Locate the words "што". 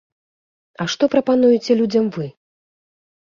0.93-1.09